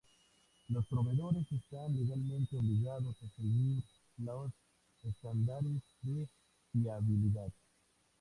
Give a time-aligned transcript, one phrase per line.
[0.69, 3.83] Los proveedores están legalmente obligados a seguir
[4.17, 4.51] los
[5.03, 6.27] estándares de
[6.71, 7.53] fiabilidad.